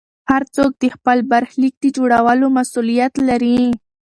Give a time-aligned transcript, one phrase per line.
[0.31, 3.57] هر څوک د خپل برخلیک د جوړولو مسوولیت لري.